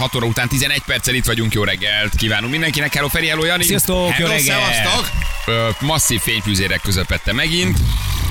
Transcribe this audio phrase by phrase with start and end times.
[0.00, 2.94] 6 óra után 11 perccel itt vagyunk, jó reggelt kívánunk mindenkinek.
[2.94, 3.62] Hello Feri, hello Jani.
[3.62, 4.60] Sziasztok, jó hello, reggelt.
[4.60, 5.10] szevasztok.
[5.46, 7.78] Ö, masszív fényfűzérek közepette megint.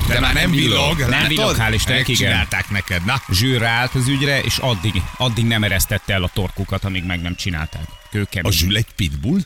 [0.08, 0.98] De, már nem villog.
[0.98, 1.28] Nem látod?
[1.28, 2.30] villog, hál' Istennek, igen.
[2.30, 3.22] Csinálták neked, na.
[3.32, 7.34] Zsűr állt az ügyre, és addig, addig nem eresztette el a torkukat, amíg meg nem
[7.36, 7.82] csinálták.
[7.88, 8.52] A Kőkemény.
[8.52, 9.40] zsül egy pitbull,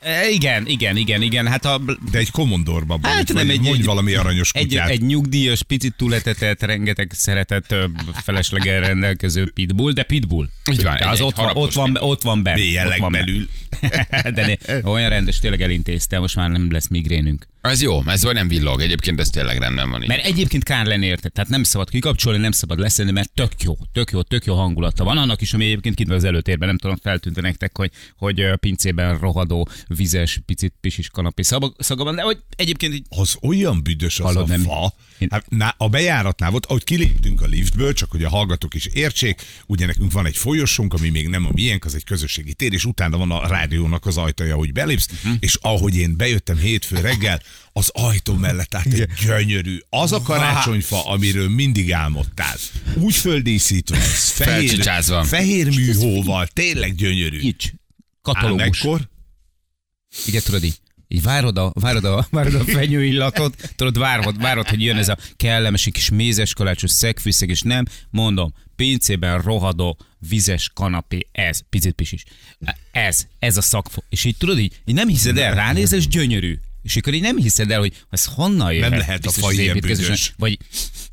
[0.00, 1.46] E, igen, igen, igen, igen.
[1.46, 1.80] Hát a
[2.10, 4.88] de egy komondorba Hát hát nem egy- mondj egy- valami aranyos egy, kutyát.
[4.88, 7.74] egy nyugdíjas, picit túletetett, rengeteg szeretett
[8.22, 10.48] felesleggel rendelkező pitbull, de pitbull.
[10.70, 12.54] Így van, egy- az egy ott, van, ott, van, ott van be.
[12.54, 13.18] Bélyelleg ott van be.
[13.18, 13.48] belül.
[14.34, 17.46] de ne, olyan rendes, tényleg elintézte, most már nem lesz migrénünk.
[17.60, 18.80] Ez jó, ez vagy nem villog.
[18.80, 20.02] Egyébként ez tényleg rendben van.
[20.02, 20.08] így.
[20.08, 23.76] Mert egyébként kár lenne érted, tehát nem szabad kikapcsolni, nem szabad leszenni, mert tök jó,
[23.92, 25.18] tök jó, tök jó hangulata van.
[25.18, 29.18] Annak is, ami egyébként kint van az előtérben, nem tudom, feltűnt nektek, hogy, hogy pincében
[29.18, 31.42] rohadó, vizes, picit pisis kanapé
[31.78, 34.62] szaga van, de hogy egyébként így Az olyan büdös az Hallod, a nem?
[34.62, 34.94] fa.
[35.18, 38.86] Én- Hát, na, a bejáratnál volt, ahogy kiléptünk a liftből, csak hogy a hallgatók is
[38.86, 42.72] értsék, ugye nekünk van egy folyosónk, ami még nem a miénk, az egy közösségi tér,
[42.72, 45.32] és utána van a rádiónak az ajtaja, hogy belépsz, Mhm.
[45.40, 47.42] és ahogy én bejöttem hétfő reggel,
[47.72, 52.56] az ajtó mellett állt egy gyönyörű, az a karácsonyfa, amiről mindig álmodtál.
[52.94, 54.82] Úgy földíszítve, fehér,
[55.24, 57.38] fehér műhóval, tényleg gyönyörű.
[57.40, 57.72] így,
[58.22, 58.80] Ám katalógus.
[58.80, 59.08] ekkor,
[60.26, 64.82] Igen, tudod így, így várod a, várod a, várod a fenyőillatot, tudod, várod, várod, hogy
[64.82, 71.28] jön ez a kellemes kis mézes kalácsos szegfűszeg, és nem, mondom, pincében rohadó, vizes kanapé,
[71.32, 72.24] ez, picit pisis.
[72.92, 74.00] Ez, ez a szakfo.
[74.08, 76.58] És így tudod, így, így nem hiszed el, ránézel, és gyönyörű.
[76.82, 78.90] És akkor így nem hiszed el, hogy ez honnan jön.
[78.90, 79.80] Nem lehet a fa ilyen.
[80.36, 80.58] Vagy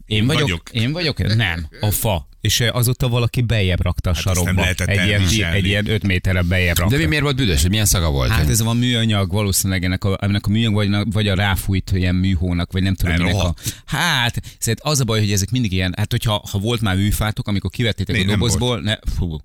[0.05, 0.69] én vagyok, vagyok.
[0.71, 2.27] én vagyok, nem, a fa.
[2.45, 4.67] És eh, azóta valaki bejjebb rakta a Hát sarokba.
[4.85, 6.95] egy, ilyen, egy ilyen öt méterre bejjebb rakta.
[6.95, 7.61] De mi miért volt büdös?
[7.61, 8.29] Hogy milyen szaga volt?
[8.29, 12.15] Hát ez van műanyag, valószínűleg ennek a, ennek a műanyag, vagy, vagy a ráfújt ilyen
[12.15, 13.53] műhónak, vagy nem tudom, Nem, minek a.
[13.85, 17.47] Hát, szerint az a baj, hogy ezek mindig ilyen, hát hogyha ha volt már műfátok,
[17.47, 19.37] amikor kivettétek Még a nem dobozból, ne, fú.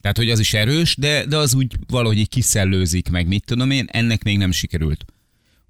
[0.00, 3.70] Tehát, hogy az is erős, de, de az úgy valahogy így kiszellőzik meg, mit tudom
[3.70, 5.04] én, ennek még nem sikerült.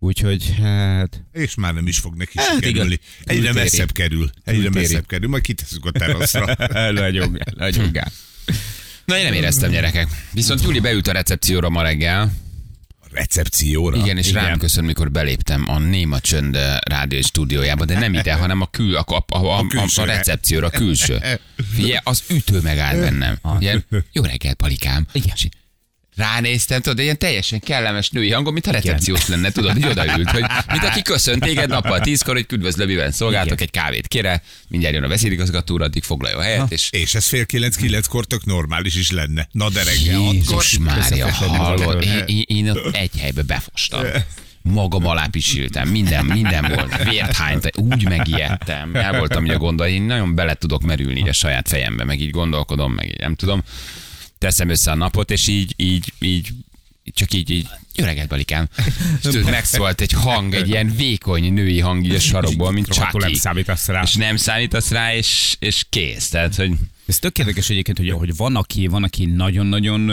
[0.07, 1.25] Úgyhogy, hát...
[1.33, 2.93] És már nem is fog neki Hát sikerülni.
[2.93, 2.99] igen.
[3.25, 3.65] Egyre Kültéri.
[3.65, 4.31] messzebb kerül.
[4.45, 4.85] Egyre Kültéri.
[4.85, 6.57] messzebb kerül, majd kiteszünk a teraszra.
[6.93, 8.13] Nagyon, nagyon gál.
[9.05, 10.09] Na én nem éreztem gyerekek.
[10.33, 12.33] Viszont Júli beült a recepcióra ma reggel.
[13.01, 13.97] A recepcióra.
[13.97, 14.45] Igen, és Igen.
[14.45, 18.67] rám köszön, mikor beléptem a Néma Csönd eh, rádió stúdiójába, de nem ide, hanem a,
[18.67, 21.19] kül, a, a, a, a, a, a recepcióra, a külső.
[21.75, 23.39] Figyelj, az ütő megállt bennem.
[23.61, 25.07] Ilyen, jó reggelt, palikám.
[25.13, 25.35] Igen.
[26.17, 30.45] Ránéztem, tudod, ilyen teljesen kellemes női hangon, mint a recepciós lenne, tudod, hogy odaült, hogy
[30.73, 33.65] mint aki köszönt téged nappal tízkor, hogy üdvözlő, mivel szolgáltok, Igen.
[33.65, 37.47] egy kávét kére, mindjárt jön a vezérigazgató úr, addig foglaljon helyet, és És ez fél
[37.47, 39.49] kilenc-kilenckor tök normális is lenne.
[39.53, 40.21] Na de reggel.
[40.21, 44.05] Jézus Mária, hallod, én, én, én ott egy helybe befostam.
[44.63, 47.03] Magam alá pisiltem, minden, minden volt.
[47.11, 48.95] Vért hányt, úgy megijedtem.
[48.95, 52.31] El voltam így a gondol, én nagyon bele tudok merülni a saját fejembe, meg így
[52.31, 53.63] gondolkodom, meg így nem tudom.
[54.39, 56.53] Teszem össze a napot, és így, így, így,
[57.15, 58.69] csak így, így, jó reggelt, Balikám.
[59.23, 63.29] Tudod, megszólt egy hang, egy ilyen vékony női hang így a sarokból, mint Rohadtul nem
[63.29, 63.41] Chucky.
[63.43, 64.03] számítasz rá.
[64.03, 66.29] És nem számítasz rá, és, és kész.
[66.29, 66.73] Tehát, hogy
[67.07, 70.11] Ez tök érdekes egyébként, hogy, hogy van, aki, van, aki nagyon-nagyon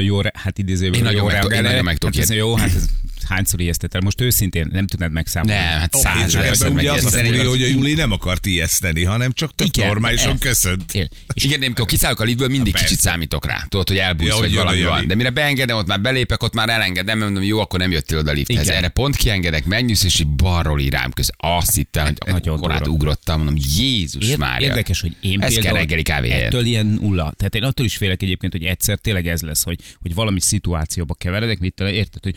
[0.00, 1.62] jó, hát idézőben jó meg tudok- én reagál.
[1.62, 2.84] nagyon meg tudok hát jó, hát ez
[3.28, 4.00] hányszor ijesztettel.
[4.00, 5.60] Most őszintén nem tudnád megszámolni.
[5.60, 7.24] nem, hát És száz ezer ugye az a megjegyzett.
[7.26, 10.94] fúria, hogy a Júli nem akart ijeszteni, hanem csak tök Igen, normálisan ez- köszönt.
[10.94, 11.08] Él.
[11.34, 12.86] És Igen, de amikor kiszállok a liftből, mindig Persze.
[12.88, 13.64] kicsit számítok rá.
[13.68, 15.06] Tudod, hogy elbújsz, Ja, a valami van.
[15.06, 18.30] De mire beengedem, ott már belépek, ott már elengedem, mondom, jó, akkor nem jöttél oda
[18.30, 18.62] a lifthez.
[18.62, 18.76] Igen.
[18.76, 21.30] Erre pont kiengedek, megnyűsz, és így balról így rám köz.
[21.36, 24.66] Azt hittem, hogy korát ugrottam, mondom, Jézus Mária.
[24.68, 27.32] Érdekes, hogy én Ez kell reggeli kávé ettől ilyen nulla.
[27.36, 31.14] Tehát én attól is félek egyébként, hogy egyszer tényleg ez lesz, hogy, hogy valami szituációba
[31.14, 32.34] keveredek, mit érted, hogy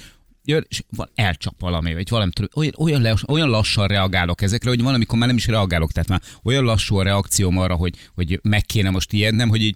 [0.49, 4.81] jön, és van, elcsap valami, vagy valami, olyan, olyan, le, olyan lassan reagálok ezekre, hogy
[4.81, 8.39] van, amikor már nem is reagálok, tehát már olyan lassú a reakcióm arra, hogy, hogy
[8.43, 9.75] meg kéne most ijednem, hogy így,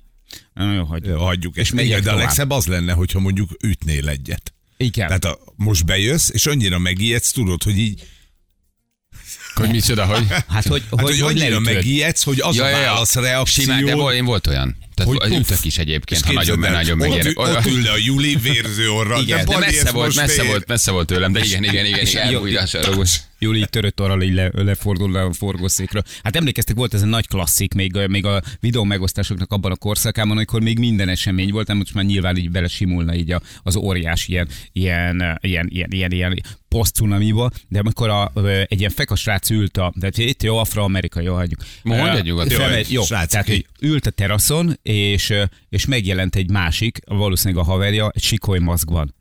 [0.54, 1.18] na jó, hagyjuk.
[1.18, 1.58] Ja, Hagyjuk.
[1.58, 4.54] És megyek igen, de a legszebb az lenne, hogyha mondjuk ütnél egyet.
[4.78, 5.08] Igen.
[5.08, 8.08] Tehát a, most bejössz, és annyira megijedsz, tudod, hogy így,
[9.54, 10.28] Hogy micsoda, hogy...
[10.28, 11.74] hát, hogy, hát, hogy, hogy annyira leütöd.
[11.74, 13.64] megijedsz, hogy az a válasz reakció.
[13.64, 14.76] Simán, de volt, én volt olyan.
[14.94, 17.26] Tehát Hogy ütök is egyébként, ha nagyon, nagyon ott, megérek.
[17.26, 19.20] ül- ott ül a Júli vérző orra.
[19.20, 20.50] Igen, de Bali, messze volt, messze fél.
[20.50, 23.20] volt, messze volt tőlem, de igen, igen, igen, igen, sarokos.
[23.40, 26.04] Jól így törött orral így le, lefordul le a forgószékről.
[26.24, 30.32] Hát emlékeztek, volt ez a nagy klasszik, még, még a videó megosztásoknak abban a korszakában,
[30.32, 33.76] amikor még minden esemény volt, nem most már nyilván így bele simulna így a, az
[33.76, 38.32] óriás ilyen, ilyen, ilyen, ilyen, ilyen, ilyen posztcunamiba, de amikor a,
[38.68, 41.64] egy ilyen fekas srác ült a, de itt jó, afroamerikai, jó, hagyjuk.
[41.84, 42.72] Mondja nyugodtan.
[42.72, 45.34] Jó, Jó, srácok, tehát, hogy ült a teraszon, és,
[45.70, 49.14] és megjelent egy másik, valószínűleg a haverja, egy sikoly maszkban.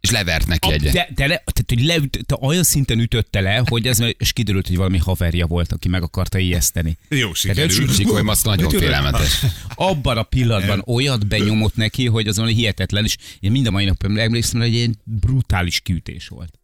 [0.00, 0.92] És levert neki A, egyet.
[0.92, 4.66] de, de le, tehát, hogy leüt, te olyan szinten ütötte le, hogy ez, és kiderült,
[4.66, 6.96] hogy valami haverja volt, aki meg akarta ijeszteni.
[7.08, 7.94] Jó Tehát sikerült.
[7.94, 9.44] Sikoly maszk nagyon félelmetes.
[9.74, 14.02] Abban a pillanatban olyat benyomott neki, hogy azon hihetetlen, és én mind a mai nap
[14.02, 16.60] emlékszem, hogy egy brutális kiütés volt.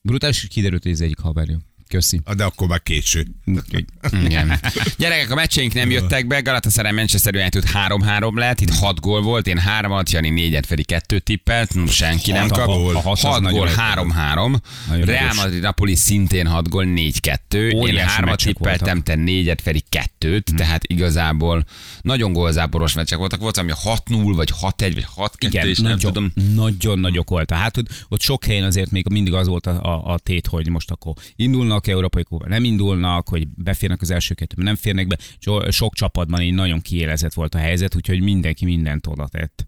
[0.00, 1.58] Brutális, és kiderült, hogy ez egyik haverja.
[1.88, 2.20] Köszi.
[2.24, 3.26] Ah, De akkor már késő.
[3.46, 3.84] Úgyhogy
[4.24, 4.60] Igen.
[4.98, 9.46] Gyerekek, a meccseink nem jöttek be, Galatasaray Manchester United 3-3 lett, itt 6 gól volt,
[9.46, 12.66] én 3-at, Jani 4-et, Feri 2 tippelt, senki nem kap.
[12.66, 12.96] gól.
[12.96, 13.78] A hat az 6 nagyon gól, erős.
[13.78, 14.56] 3-3.
[14.88, 15.34] Nagyon Real.
[15.34, 17.38] Madrid Napoli szintén 6 gól, 4-2.
[17.50, 19.82] Én Óriási 3-at meccsek tippeltem, te 4-et, Feri
[20.20, 21.64] 2-t, tehát igazából
[22.02, 23.40] nagyon gólzáporos meccsek voltak.
[23.40, 26.32] Volt, ami 6-0, vagy 6-1, vagy 6-2, igen, és nem tudom.
[26.54, 27.58] nagyon nagyok voltak.
[27.58, 27.76] Hát
[28.08, 31.12] ott sok helyen azért még mindig az volt a, a, a tét, hogy most akkor
[31.36, 35.18] indulnak európai kuba, nem indulnak, hogy beférnek az első kettőbe, nem férnek be.
[35.38, 39.66] So, sok csapatban így nagyon kiélezett volt a helyzet, úgyhogy mindenki mindent oda tett.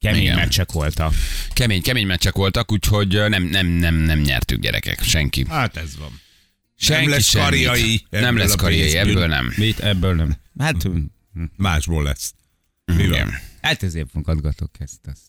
[0.00, 0.36] Kemény Igen.
[0.36, 1.12] meccsek voltak.
[1.52, 5.44] Kemény, kemény meccsek voltak, úgyhogy nem, nem, nem, nem nyertük gyerekek, senki.
[5.48, 6.20] Hát ez van.
[6.76, 7.46] Senki lesz semmit.
[7.48, 8.96] karriai Nem lesz pénzből.
[9.00, 9.52] ebből nem.
[9.56, 9.78] Mit?
[9.80, 10.36] Ebből nem.
[10.58, 10.88] Hát,
[11.56, 12.34] Másból lesz.
[12.84, 13.30] Mi van?
[13.60, 15.06] Hát ezért fogadgatok ezt.
[15.06, 15.22] ezt.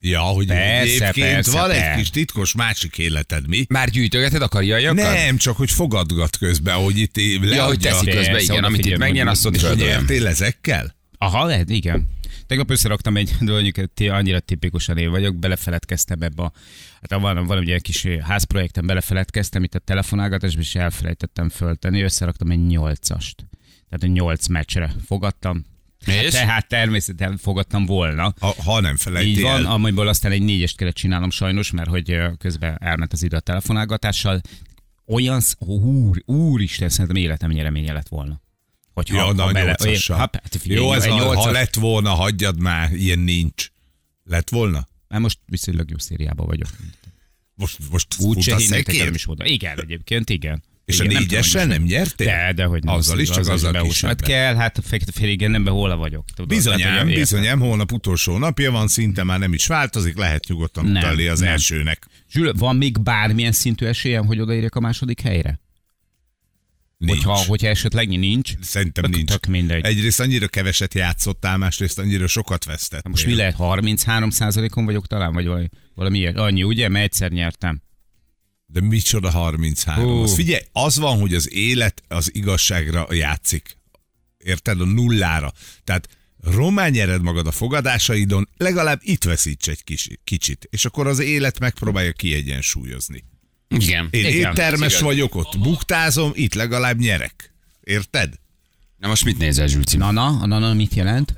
[0.00, 1.98] Ja, hogy Persze, egyébként persze, van egy persze.
[2.00, 3.64] kis titkos másik életed, mi?
[3.68, 4.96] Már gyűjtögeted a karriaiakat?
[4.96, 7.54] Nem, csak hogy fogadgat közben, hogy itt leadja.
[7.54, 10.94] Ja, hogy teszi közben, Persze, igen, amit itt hogy- azt ott És hogy nyertél ezekkel?
[11.18, 12.08] Aha, lehet, igen.
[12.46, 13.76] Tegnap összeraktam egy, de mondjuk
[14.10, 16.52] annyira tipikusan én vagyok, belefeledkeztem ebbe a,
[17.10, 22.50] hát van, van ugye egy kis házprojektem, belefeledkeztem itt a telefonálgatásba, és elfelejtettem föltenni, összeraktam
[22.50, 23.46] egy nyolcast.
[23.88, 25.64] Tehát a nyolc meccsre fogadtam.
[26.06, 26.30] És?
[26.32, 28.34] Tehát természetesen fogadtam volna.
[28.40, 29.72] Ha, ha nem Így felejtél van, el.
[29.72, 34.40] amiből aztán egy négyest kellett csinálnom sajnos, mert hogy közben elment az idő a telefonálgatással.
[35.06, 38.40] Olyan, úr, úristen, szerintem életem nyereménye lett volna.
[38.94, 40.16] Hogyha, Ja, de a bele- nyolcassal.
[40.16, 43.70] Ha, hát figyelj, Jó, ez a, ha nyolcas- lett volna, hagyjad már, ilyen nincs.
[44.24, 44.88] Lett volna?
[45.08, 46.68] Már most viszonylag jó szériában vagyok.
[47.54, 49.44] Most, most Úgy se hinnétek, nem is volna.
[49.46, 50.62] Igen, egyébként, igen.
[50.86, 52.26] És a igen, négyessel tudom, nem is- nyertél?
[52.26, 52.94] De, de hogy nem.
[52.94, 54.16] Azzal is, csak azzal azzal kisebben.
[54.18, 56.24] Hát kell, hát a féligen nem, hol vagyok.
[56.34, 57.22] Tudod, Bizonyám, Tehát, hogy érted?
[57.22, 61.40] bizonyám, holnap utolsó napja van, szinte már nem is változik, lehet nyugodtan Nem, utalni az
[61.40, 61.48] nem.
[61.48, 62.06] elsőnek.
[62.30, 65.60] Zsül, van még bármilyen szintű esélyem, hogy odaérjek a második helyre?
[66.98, 67.12] Nincs.
[67.24, 68.52] Hogyha, hogyha esetleg nincs.
[68.60, 69.30] Szerintem Tök- nincs.
[69.30, 69.84] tök mindegy.
[69.84, 73.10] Egyrészt annyira keveset játszottál, másrészt annyira sokat vesztettél.
[73.10, 76.36] Most mi lehet, 33% on vagyok talán, vagy valami, valami ilyet?
[76.36, 76.88] Annyi, ugye?
[76.88, 77.82] Mert egyszer nyertem.
[78.66, 80.04] De micsoda 33.
[80.04, 80.22] Hú.
[80.22, 83.76] Az figyelj, az van, hogy az élet az igazságra játszik.
[84.38, 84.80] Érted?
[84.80, 85.52] A nullára.
[85.84, 86.08] Tehát
[86.42, 90.66] román nyered magad a fogadásaidon, legalább itt veszíts egy kis, kicsit.
[90.70, 93.24] És akkor az élet megpróbálja kiegyensúlyozni.
[93.68, 94.08] Igen.
[94.10, 94.50] Én Igen.
[94.50, 97.54] éttermes vagyok, ott buktázom, itt legalább nyerek.
[97.80, 98.34] Érted?
[98.98, 99.96] Na most mit nézel, Zsülci?
[99.96, 101.34] Na, na, na, na, mit jelent?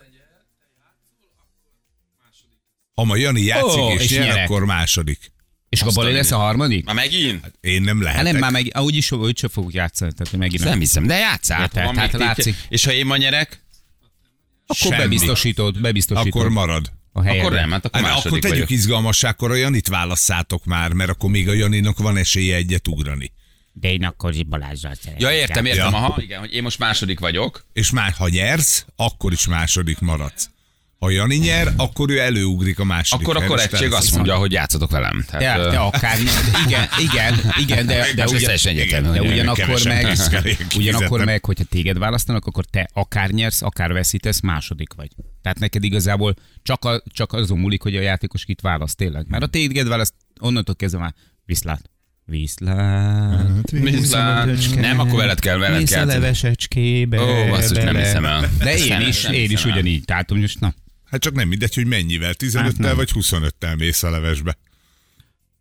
[2.94, 4.44] Ha ma Jani játszik Ó, és, és nyer, nyerek.
[4.44, 5.32] akkor második.
[5.68, 6.84] És akkor a lesz a harmadik?
[6.84, 7.52] Már megint?
[7.60, 8.32] Én nem Hát lehetek.
[8.32, 11.18] nem, már meg, ah, úgyis úgy sem fogok játszani, tehát hogy megint nem hiszem, de
[11.18, 11.58] játszál.
[11.72, 12.26] Van tehát tippje.
[12.26, 12.54] látszik.
[12.68, 13.62] És ha én ma nyerek,
[14.66, 14.96] Akkor Semmi.
[15.02, 16.32] bebiztosítod, bebiztosítod.
[16.40, 16.92] Akkor marad.
[17.12, 18.70] a akkor nem, hát akkor Hát, akkor tegyük vagyok.
[18.70, 23.32] izgalmassá, akkor a Janit válasszátok már, mert akkor még a Janinak van esélye egyet ugrani.
[23.72, 25.28] De én akkor Balázsral szeretem.
[25.30, 25.96] Ja, értem, értem, Ja.
[25.98, 27.64] aha, igen, hogy én most második vagyok.
[27.72, 30.50] És már ha nyersz, akkor is második maradsz.
[30.98, 34.90] Ha Jani nyer, akkor ő előugrik a második Akkor a korrektség azt mondja, hogy játszotok
[34.90, 35.24] velem.
[35.26, 36.18] Tehát, Ja, ö, de akár,
[36.66, 40.16] igen, igen, igen, de, de, ugyan, egyértelmű, de ugyanakkor meg,
[40.76, 45.08] ugyanakkor meg, hogyha téged választanak, akkor te akár nyersz, akár veszítesz, második vagy.
[45.42, 49.26] Tehát neked igazából csak, a, csak azon múlik, hogy a játékos kit választ tényleg.
[49.28, 51.14] Mert a téged választ, onnantól kezdve már
[51.44, 51.90] viszlát.
[52.24, 53.70] Viszlát.
[53.70, 54.74] Viszlát.
[54.74, 56.02] Nem, akkor veled kell, veled Mész kell.
[56.02, 57.22] a levesecskébe.
[57.22, 58.50] Ó, basszus, nem hiszem el.
[58.58, 60.04] De én is, én is ugyanígy.
[60.04, 60.74] Tehát most na.
[61.10, 62.96] Hát csak nem mindegy, hogy mennyivel, 15-tel nem.
[62.96, 64.56] vagy 25-tel mész a levesbe.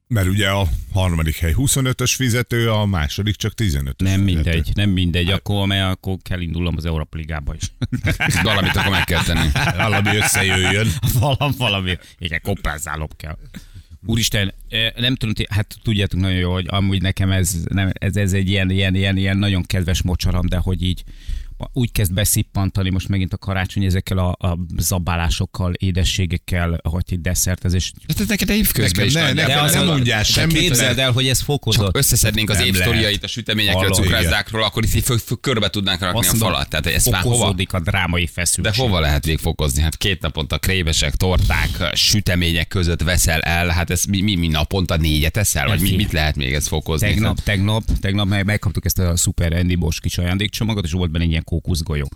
[0.07, 4.23] Mert ugye a harmadik hely 25-ös fizető, a második csak 15-ös Nem fizető.
[4.23, 7.71] mindegy, nem mindegy, akkor, mert akkor kell indulnom az Európa Ligába is.
[8.43, 9.49] Valamit akkor meg kell tenni.
[9.77, 10.87] Valami összejöjjön.
[11.19, 13.37] valami, valami, igen, kompenzálom kell.
[14.05, 18.33] Úristen, eh, nem tudom, hát tudjátok nagyon jó, hogy amúgy nekem ez, nem, ez, ez
[18.33, 21.03] egy ilyen, ilyen, ilyen, ilyen nagyon kedves mocsaram, de hogy így
[21.73, 27.93] úgy kezd beszippantani most megint a karácsony ezekkel a, a zabálásokkal, édességekkel, hogy egy desszertezés.
[28.07, 29.47] Hát ez neked évközben is Nekem ne, nagy.
[29.47, 31.85] nekem az nem mondjál de semmit, Képzeld el, hogy ez fokozott.
[31.85, 36.35] Csak összeszednénk az évsztoriait a süteményekről, a cukrászdákról, akkor itt körbe tudnánk rakni Azt a
[36.35, 36.69] falat.
[36.69, 37.21] Tehát hova?
[37.21, 38.75] fokozódik a drámai feszültség.
[38.75, 39.81] De hova lehet még fokozni?
[39.81, 44.97] Hát két naponta krémesek, torták, sütemények között veszel el, hát ez mi, mi, mi naponta
[44.97, 45.67] négyet eszel?
[45.67, 47.07] Vagy mi, mit lehet még ezt fokozni?
[47.07, 51.23] Tegnap, tegnap, tegnap meg megkaptuk ezt a szuper Andy Bosch kis ajándékcsomagot, és volt benne
[51.23, 52.07] egy ilyen kókuszgolyó.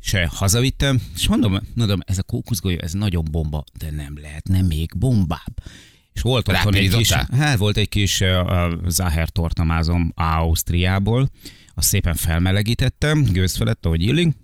[0.00, 4.90] És hazavittem, és mondom, mondom, ez a kókuszgolyó, ez nagyon bomba, de nem lehetne még
[4.96, 5.54] bombább.
[6.12, 11.30] És volt otthon egy kis, hát volt egy kis uh, Zaher tortamázom Ausztriából,
[11.74, 14.36] azt szépen felmelegítettem, gőz felett, ahogy illik,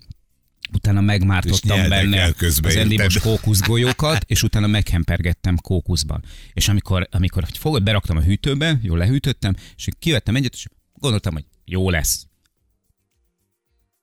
[0.73, 2.61] utána megmártottam benne az?
[2.97, 6.25] Bosch kókuszgolyókat, és utána meghempergettem kókuszban.
[6.53, 11.45] És amikor, amikor fogod, beraktam a hűtőbe, jól lehűtöttem, és kivettem egyet, és gondoltam, hogy
[11.65, 12.27] jó lesz.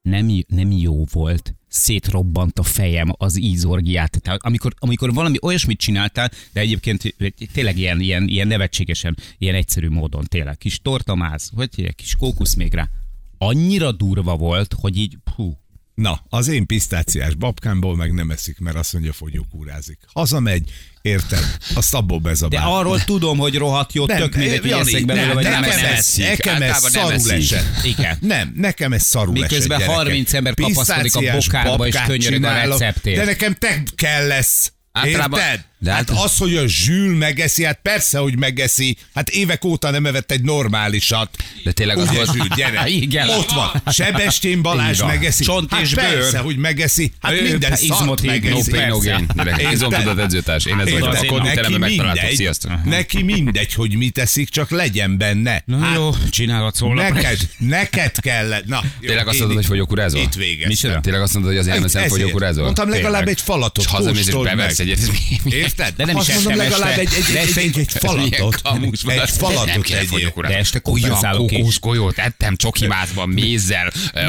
[0.02, 1.56] Nem, nem jó volt.
[1.68, 4.22] Szétrobbant a fejem az ízorgiát.
[4.22, 7.16] Tehát amikor, amikor valami olyasmit csináltál, de egyébként
[7.54, 10.58] tényleg ilyen, ilyen, ilyen nevetségesen, ilyen egyszerű módon tényleg.
[10.58, 12.90] Kis tortamáz, vagy egy kis kókusz még rá.
[13.38, 15.58] Annyira durva volt, hogy így, hú,
[15.96, 19.98] Na, az én pisztáciás babkámból meg nem eszik, mert azt mondja, fogyókúrázik.
[20.14, 20.72] Hazamegy,
[21.02, 21.58] érted?
[21.76, 22.72] Azt abból De bezabál.
[22.74, 26.26] arról tudom, hogy rohadt jó, tök mindegy, hogy Jani, eszek belőle, vagy nem ez, eszik.
[26.28, 27.84] nekem ez nem szarul esett.
[27.84, 28.18] Igen.
[28.22, 29.96] Nem, nekem ez szarul Miközben esett, gyerekek.
[29.96, 33.18] 30 ember kapaszkodik a bokárba, és könyörög a receptért.
[33.18, 34.74] De nekem te kell lesz.
[35.04, 35.70] Érted?
[35.84, 38.98] De hát által- az, hogy a zsűl megeszi, hát persze, hogy megeszi.
[39.14, 41.30] Hát évek óta nem evett egy normálisat.
[41.64, 42.88] De tényleg az volt- zsűl, gyere.
[43.06, 43.30] Igen.
[43.30, 43.82] Ott van.
[43.94, 45.10] Sebestyén Balázs van.
[45.10, 45.44] megeszi.
[45.44, 46.42] Csont hát és persze, bőr.
[46.42, 47.12] hogy megeszi.
[47.20, 48.72] Hát Ő, minden hát izmot hív, No megeszi.
[48.72, 48.88] pain,
[49.36, 49.72] no Persze.
[49.72, 50.66] Izomtudat edzőtárs.
[50.66, 51.08] Én ez vagyok.
[51.08, 51.80] A megtaláltok.
[51.80, 52.84] mindegy, Sziasztok.
[52.84, 55.64] neki mindegy, hogy mit eszik, csak legyen benne.
[55.66, 57.14] Na Hát, jó, csinálhatsz holnap.
[57.14, 58.66] Neked, neked kellett.
[58.66, 60.22] Na, Tényleg azt mondod, hogy fogyókúrázol?
[60.22, 60.68] Itt.
[60.68, 61.00] Micsoda?
[61.00, 62.08] Tényleg azt mondod, hogy eszem ezért.
[62.08, 62.64] fogyókúrázol?
[62.64, 63.86] Mondtam legalább egy falatot.
[63.86, 65.00] És hazamész és beversz egyet.
[65.72, 65.96] Érted?
[65.96, 68.62] De nem is Azt mondom, ettem legalább egy, egy, egy, egy, egy falatot.
[69.06, 70.10] Egy falatot Nem kell egyél.
[70.10, 70.56] fogyókúrázni.
[70.56, 71.58] De este kompenzálok is.
[71.58, 74.28] kókusz golyót ettem csokimázban, mézzel, eh?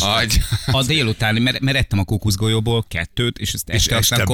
[0.00, 0.40] Hagy.
[0.66, 4.24] A délutáni, mert, ettem a kókuszgolyóból kettőt, és ezt este, aztán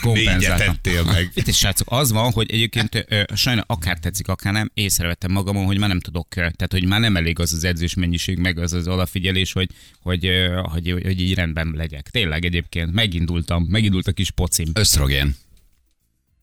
[0.00, 0.78] kompenzáltam.
[1.04, 1.30] meg.
[1.34, 5.78] Itt is srácok, az van, hogy egyébként sajnos akár tetszik, akár nem, észrevettem magamon, hogy
[5.78, 8.88] már nem tudok, tehát hogy már nem elég az az edzés mennyiség, meg az az
[8.88, 9.68] odafigyelés, hogy,
[10.02, 10.30] hogy,
[10.72, 12.10] hogy, hogy így rendben legyek.
[12.10, 14.70] Tényleg egyébként megindultam, megindult a kis pocim.
[14.74, 15.15] Ösztrogén.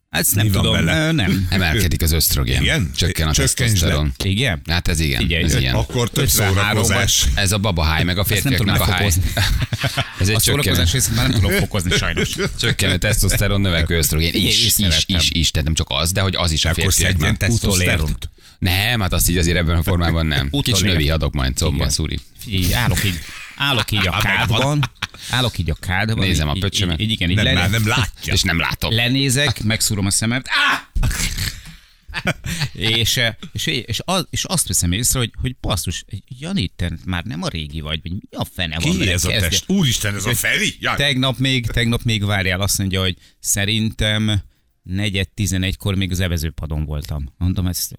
[0.10, 1.12] Ezt nem Mi van tudom, vele?
[1.12, 1.48] nem.
[1.50, 2.62] Emelkedik az ösztrogén.
[2.62, 2.92] Igen?
[2.96, 4.14] Csökken a tesztoszteron.
[4.24, 4.62] Igen?
[4.68, 5.22] Hát ez igen.
[5.22, 5.76] Figyelj, ez ö, ilyen.
[5.76, 7.26] Akkor több 53 szórakozás.
[7.36, 9.06] Ez a babaháj, meg a nem férfiaknak a háj.
[10.20, 12.30] Ez egy A szórakozás részét már nem tudom fokozni sajnos.
[12.60, 14.34] csökkenő tesztoszteron növekvő ösztrogén.
[14.34, 15.20] Is, is, észrevettem.
[15.20, 17.50] is, is, tehát nem csak az, de hogy az is a Akkor szedjen férfiaknak.
[17.50, 18.30] tesztoszteront.
[18.60, 20.50] Nem, hát azt így azért ebben a formában nem.
[20.62, 21.90] Kicsi növi adok majd szobban, Igen.
[21.90, 22.20] szúri.
[22.40, 23.20] Figyelj, állok így,
[23.56, 24.92] állok így a kádban,
[25.30, 26.18] állok így a kádban.
[26.26, 27.00] Nézem a így- pöcsömet.
[27.00, 28.34] Így, így, igen, így Nem, le, már nem látja.
[28.34, 28.94] És nem látom.
[28.94, 30.88] lenézek, megszúrom a szememet, Á!
[32.74, 37.24] és, eh, és, és, az, és azt veszem észre, hogy, hogy basszus, Jani, te már
[37.24, 38.92] nem a régi vagy, vagy mi a fene van?
[38.98, 39.50] Ki ez a Kezdje.
[39.50, 39.64] test?
[39.70, 40.76] Úristen, ez a Feri?
[40.80, 40.96] Jaj.
[40.96, 44.42] Tegnap még, tegnap még várjál, azt mondja, hogy szerintem
[44.84, 47.34] negyed tizenegykor még az evezőpadon voltam.
[47.38, 47.90] Mondom, ez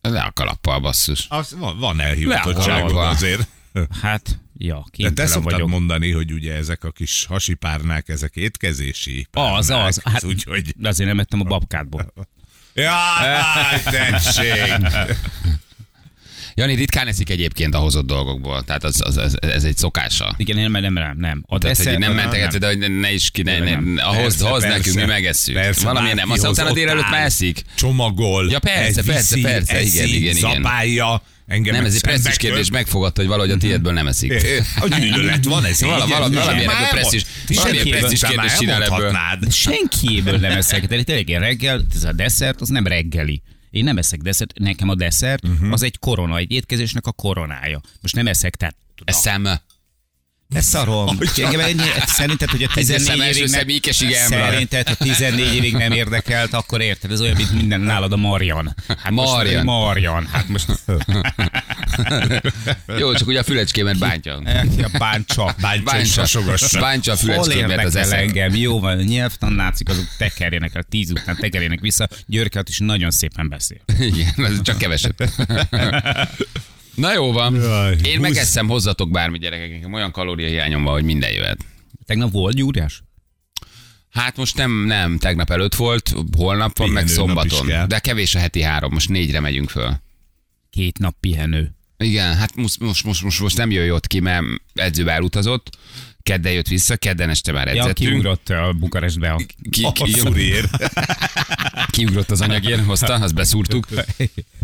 [0.00, 1.26] Le a kalappal, basszus.
[1.28, 3.48] Az, van, van a azért.
[4.02, 5.68] hát, ja, De te szoktad vagyok.
[5.68, 9.58] mondani, hogy ugye ezek a kis hasipárnák, ezek étkezési párnák.
[9.58, 10.00] Az, az.
[10.12, 10.74] Hát, Úgyhogy...
[10.76, 12.12] de azért nem ettem a babkádból.
[12.74, 14.72] Jaj, tessék!
[16.54, 20.34] Jani ritkán eszik egyébként a hozott dolgokból, tehát az, az, az, ez egy szokása.
[20.36, 21.44] Igen, nem, nem, nem, nem.
[21.46, 22.30] A Tehát, hogy nem nem.
[22.58, 23.98] de hogy ne is ki, ne, ne, Nem.
[24.02, 25.54] ahhoz, hoz nekünk, mi megesszük.
[25.54, 27.62] Persze, Valami nem, aztán utána ott délelőtt már eszik.
[27.74, 28.50] Csomagol.
[28.50, 30.54] Ja, persze, persze, persze, igen, igen, igen.
[30.54, 31.22] Zabálja.
[31.46, 32.36] Engem Nem, ez egy köt.
[32.36, 34.32] kérdés, megfogadta, hogy valahogy a tiédből nem eszik.
[34.80, 36.10] A gyűlölet van, ez Vala- így.
[36.10, 36.76] vala- ez valamilyen így.
[36.76, 39.16] ebből presztis után már kérdést csinál ebből.
[39.50, 40.86] Senkiből nem eszek.
[40.86, 43.42] Tehát tényleg én reggel, ez a desszert, az nem reggeli.
[43.72, 45.72] Én nem eszek desszert, nekem a desszert Mhm.
[45.72, 47.80] az egy korona, egy étkezésnek a koronája.
[48.00, 49.14] Most nem eszek, tehát tudom.
[49.16, 49.48] Eszem.
[50.52, 51.18] Ez szarom.
[51.36, 55.72] Engem ennyi, szerinted, hogy a Egy 14 szem első évig nem, szerinted, ha 14 évig
[55.72, 58.74] nem érdekelt, akkor érted, ez olyan, mint minden nálad a Marian.
[58.88, 59.64] Hát Marian.
[59.64, 60.26] Most, Marian.
[60.32, 60.66] Hát most
[62.98, 64.34] Jó, csak ugye a fülecskémet bántja.
[64.82, 65.54] a báncsa.
[65.60, 66.80] Bántsa és hasogassa.
[66.80, 68.18] Bántsa a fülecskémet az eszem.
[68.18, 68.54] engem?
[68.54, 72.08] Jó van, a nyelvtan nácik azok tekerjenek el, tíz után tekerjenek vissza.
[72.26, 73.80] Györkelt is nagyon szépen beszél.
[73.98, 75.22] Igen, csak keveset.
[76.94, 77.54] Na jó van.
[77.54, 78.20] Jaj, Én húsz.
[78.20, 79.70] megesszem, hozzatok bármi gyerekek.
[79.70, 81.64] Nekem olyan kalóriahiányom van, hogy minden jöhet.
[82.06, 83.02] Tegnap volt gyúrás?
[84.10, 87.88] Hát most nem, nem, tegnap előtt volt, holnap van, meg Pihenő szombaton.
[87.88, 90.00] De kevés a heti három, most négyre megyünk föl.
[90.70, 91.74] Két nap pihenő.
[91.96, 94.44] Igen, hát most, most, most, most, most nem jön ott ki, mert
[94.74, 95.70] edzőbe elutazott.
[96.22, 98.10] Kedden jött vissza, kedden este már Ja, edzettünk.
[98.10, 99.30] kiugrott a Bukarestbe.
[99.30, 99.36] A...
[99.70, 100.68] ki, A ki, szuriér.
[101.90, 103.86] kiugrott az anyagért, hozta, azt beszúrtuk.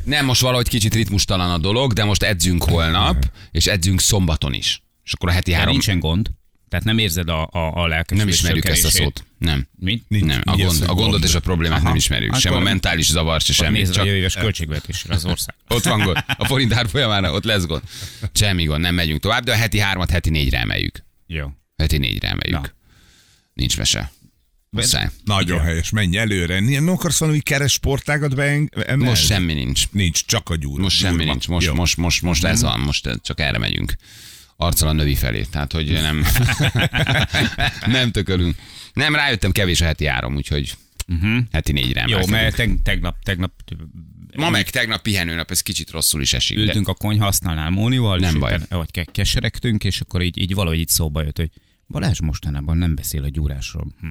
[0.05, 4.83] Nem, most valahogy kicsit ritmustalan a dolog, de most edzünk holnap, és edzünk szombaton is.
[5.05, 5.75] És akkor a heti Hát három...
[5.75, 6.31] nincsen gond.
[6.69, 9.25] Tehát nem érzed a, a, a lelkes Nem ismerjük ezt a szót.
[9.39, 9.69] Nem.
[9.79, 10.05] Mit?
[10.09, 10.25] Nincs.
[10.25, 11.25] Nem, a, Mi gond, a gondot gond?
[11.25, 12.35] és a problémát nem ismerjük.
[12.35, 13.79] Sem a Akkor- mentális zavar, se semmi.
[13.79, 15.55] Nézd a Csak jövő éves költségvetésre az ország.
[15.69, 16.25] ott van gond.
[16.37, 17.83] A forint árfolyamára ott lesz gond.
[18.33, 21.07] Semmi gond, nem megyünk tovább, de a heti hármat heti négyre emeljük.
[21.31, 21.47] Jó.
[21.77, 22.61] Heti négyre emeljük.
[22.61, 22.73] Na.
[23.53, 24.11] Nincs mese.
[24.71, 25.09] Muszáj.
[25.25, 25.67] Nagyon Igen.
[25.69, 26.61] helyes, menj előre.
[26.61, 29.05] Nem akarsz valami keres sportágat beemelni?
[29.05, 29.89] Most semmi nincs.
[29.91, 30.81] Nincs, csak a gyúr.
[30.81, 31.31] Most semmi gyurma.
[31.31, 31.49] nincs.
[31.49, 31.75] Most, Jó.
[31.75, 32.81] most, most, most ez van.
[32.81, 33.95] Most csak erre megyünk.
[34.57, 35.43] Arccal a növi felé.
[35.43, 36.25] Tehát, hogy nem,
[37.87, 38.57] nem tökölünk.
[38.93, 40.75] Nem, rájöttem, kevés a heti áram, úgyhogy
[41.53, 43.53] heti négyre Jó, mert teg, tegnap, tegnap
[44.37, 46.57] Ma meg tegnap pihenőnap, ez kicsit rosszul is esik.
[46.57, 46.63] De...
[46.63, 48.53] ültünk a konyhasztalnál Mónival, Nem baj.
[48.53, 51.51] éppen- vagy ke- keseregtünk, és akkor így, így valahogy így szóba jött, hogy
[51.87, 53.87] Balázs mostanában nem beszél a gyúrásról.
[54.01, 54.07] Hm.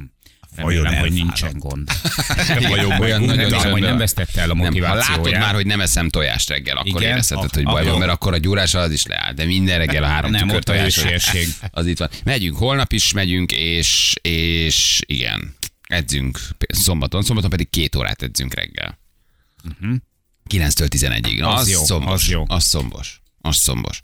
[0.56, 1.90] Vajon Remélem, hogy nincsen gond.
[2.70, 3.82] Vajon Olyan nagyon Remélem, hogy csöndben.
[3.82, 5.18] nem vesztette el a Nem, ha motivációját.
[5.26, 7.12] látod már, hogy nem eszem tojást reggel, akkor Igen?
[7.12, 9.34] érezheted, hogy Ak- baj van, mert akkor a gyúrás az is leáll.
[9.34, 11.06] De minden reggel a három Nem, tükör tojás.
[11.72, 12.10] Az itt van.
[12.24, 15.56] Megyünk, holnap is megyünk, és, és igen,
[15.88, 19.00] edzünk szombaton, szombaton pedig két órát edzünk reggel.
[20.50, 21.40] 9-től 11-ig.
[21.40, 22.24] Na, Az az, jó, szombos.
[22.24, 22.44] az jó.
[22.48, 23.22] Az szombos.
[23.42, 24.04] Az szombos.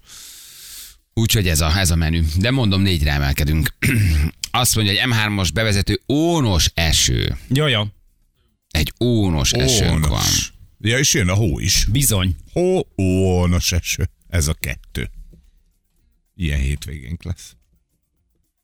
[1.13, 2.23] Úgyhogy ez a, ez a menü.
[2.37, 3.75] De mondom, négyre emelkedünk.
[4.51, 7.37] Azt mondja, hogy M3-os bevezető ónos eső.
[7.47, 7.65] Jó.
[8.69, 10.11] Egy ónos esőnk van.
[10.11, 10.53] Ónos.
[10.79, 11.85] Ja, és jön a hó is.
[11.85, 12.35] Bizony.
[12.51, 14.09] Hó, ónos eső.
[14.29, 15.09] Ez a kettő.
[16.35, 17.55] Ilyen hétvégénk lesz.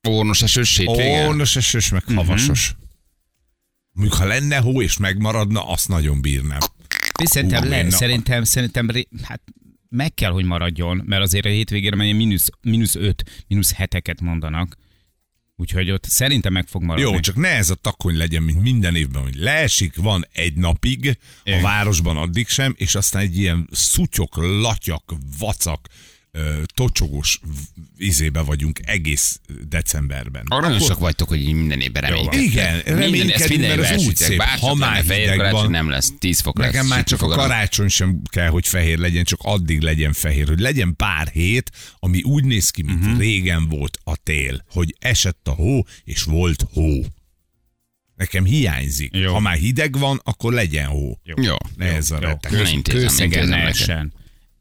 [0.09, 1.27] Ónos esős hétvége?
[1.27, 2.75] Ónos esős, meg havasos.
[3.91, 6.60] Mondjuk, ha lenne hó és megmaradna, azt nagyon bírnám.
[7.24, 8.88] És Szerintem, Hú, le, szerintem, szerintem
[9.24, 9.41] hát
[9.89, 14.75] meg kell, hogy maradjon, mert azért a hétvégére ilyen mínusz, mínusz öt, mínusz heteket mondanak.
[15.55, 17.12] Úgyhogy ott szerintem meg fog maradni.
[17.12, 21.17] Jó, csak ne ez a takony legyen, mint minden évben, hogy leesik, van egy napig,
[21.43, 25.88] a városban addig sem, és aztán egy ilyen szutyok, latyak, vacak,
[26.74, 27.39] tocsogós
[27.98, 30.43] izébe vagyunk egész decemberben.
[30.47, 32.41] Aranyosak vagytok, hogy így minden évben reménykedtek.
[32.41, 34.41] Igen, reménykedünk, mert az úgy szép.
[34.41, 35.71] Ha már hideg karácsony, van.
[35.71, 36.12] nem lesz.
[36.19, 36.71] 10 fok lesz.
[36.71, 40.47] Nekem már sütni csak a karácsony sem kell, hogy fehér legyen, csak addig legyen fehér,
[40.47, 43.19] hogy legyen pár hét, ami úgy néz ki, mint uh-huh.
[43.19, 47.06] régen volt a tél, hogy esett a hó, és volt hó.
[48.15, 49.15] Nekem hiányzik.
[49.15, 49.34] Jó.
[49.34, 51.19] Ha már hideg van, akkor legyen hó.
[51.23, 51.43] Jó.
[51.43, 51.56] Jó.
[51.75, 52.28] Ne ez a Jó.
[52.28, 52.52] retek.
[52.52, 54.18] Na,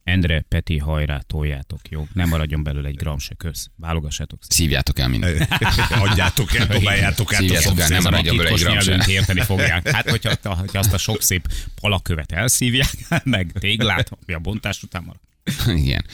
[0.09, 2.07] Endre, Peti, hajrá, toljátok, jó?
[2.13, 3.69] Nem maradjon belőle egy gram se köz.
[3.77, 4.57] Válogassátok szépen.
[4.57, 5.49] Szívjátok el mindent.
[6.05, 9.01] Adjátok el, dobáljátok át a Szívjátok el, nem maradjon belőle egy gram sem.
[9.07, 9.89] érteni fogják.
[9.89, 11.49] Hát, hogyha, hogyha azt a sok szép
[11.81, 12.95] palakövet elszívják,
[13.25, 15.21] meg téglát, ami a bontás után marad.
[15.85, 16.05] Igen.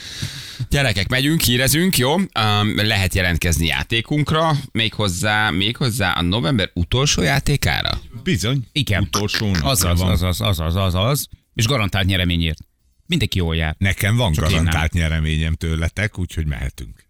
[0.69, 2.13] Gyerekek, megyünk, hírezünk, jó?
[2.13, 2.27] Um,
[2.75, 8.01] lehet jelentkezni játékunkra, méghozzá, méghozzá a november utolsó játékára.
[8.23, 8.67] Bizony.
[8.71, 9.01] Igen.
[9.01, 11.27] Utolsó Azaz, azaz, azaz, azaz.
[11.53, 12.57] És garantált nyereményért.
[13.07, 13.75] Mindenki jól jár.
[13.77, 17.07] Nekem van Csak garantált nyereményem tőletek, úgyhogy mehetünk.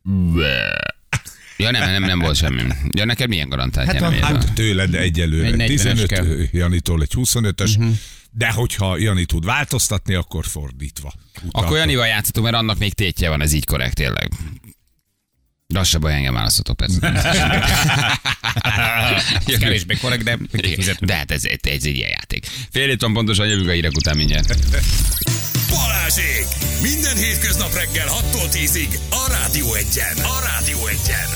[1.58, 2.62] Ja nem, nem, nem volt semmi.
[2.90, 4.36] Ja, neked milyen garantált Hát, nyereményed van?
[4.36, 6.26] hát tőled egyelőre Egy 40-es 15, kell.
[6.52, 7.96] Janitól egy 25-ös,
[8.32, 11.14] de hogyha Jani tud változtatni, akkor fordítva.
[11.52, 14.32] Akkor Janival játszhatunk, mert annak még tétje van, ez így korrekt tényleg.
[16.00, 17.12] Baj, engem választhatok persze.
[19.46, 20.38] Ez kevésbé korrekt, de.
[21.00, 22.46] De hát ez, ez, egy ilyen játék.
[22.72, 24.56] Fél pontosan, jövünk a hírek után mindjárt.
[26.16, 26.46] Balázsék!
[26.82, 30.16] Minden hétköznap reggel 6-tól 10-ig a Rádió Egyen.
[30.18, 31.30] A Rádió Egyen.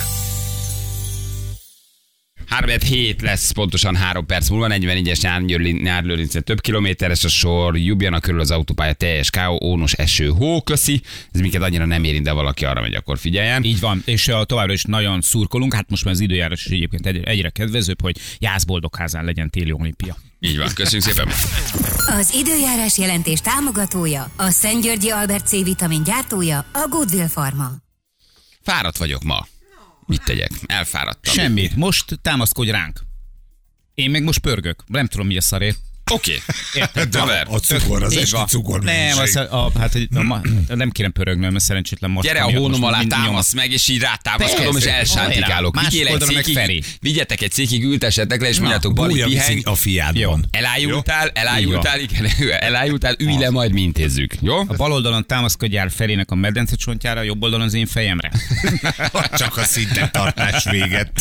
[2.46, 8.40] 3 hét lesz pontosan 3 perc múlva, 44-es Nyárlőrincen több kilométeres a sor, Jubjana körül
[8.40, 11.02] az autópálya teljes káó, ónos eső, hó, köszi.
[11.32, 13.64] Ez minket annyira nem érint, de valaki arra megy, akkor figyeljen.
[13.64, 17.06] Így van, és uh, továbbra is nagyon szurkolunk, hát most már az időjárás is egyébként
[17.06, 20.18] egyre, egyre kedvezőbb, hogy Jászboldogházán legyen téli olimpia.
[20.40, 21.28] Így van, köszönjük szépen.
[22.18, 27.72] Az időjárás jelentés támogatója, a Szent Györgyi Albert C vitamin gyártója, a Goodwill Pharma.
[28.62, 29.48] Fáradt vagyok ma.
[30.06, 30.52] Mit tegyek?
[30.66, 31.34] Elfáradtam.
[31.34, 33.00] Semmit, most támaszkodj ránk.
[33.94, 35.80] Én meg most pörgök, nem tudom mi a szarért.
[36.10, 36.42] Oké.
[37.12, 37.48] Haver.
[37.50, 41.52] A cukor, az esti cukor Nem, az, a, hát, hogy a, ma, nem kérem pörögnöm,
[41.52, 42.28] mert szerencsétlen most.
[42.28, 45.80] Gyere a hónom alá, támasz meg, és így rátámaszkodom, és elsántikálok.
[45.82, 46.84] Vigyél egy Feri.
[47.00, 49.62] vigyetek egy cékig, ültessetek le, és mondjátok, Bali, pihenj.
[49.64, 50.46] a fiádban.
[50.52, 52.26] Elájultál, elájultál, igen,
[52.70, 54.34] elájultál, ülj le, majd mi intézzük.
[54.42, 54.58] Jó?
[54.58, 58.32] A bal oldalon támaszkodjál Ferének a medence csontjára, a jobb oldalon az én fejemre.
[59.38, 61.12] Csak a szinten tartás véget.